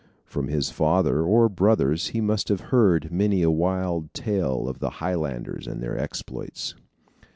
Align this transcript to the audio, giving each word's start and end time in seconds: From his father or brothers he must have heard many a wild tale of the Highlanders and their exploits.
From 0.25 0.47
his 0.47 0.71
father 0.71 1.21
or 1.21 1.47
brothers 1.47 2.07
he 2.07 2.21
must 2.21 2.49
have 2.49 2.59
heard 2.73 3.11
many 3.11 3.43
a 3.43 3.51
wild 3.51 4.15
tale 4.15 4.67
of 4.67 4.79
the 4.79 4.89
Highlanders 4.97 5.67
and 5.67 5.79
their 5.79 5.95
exploits. 5.95 6.73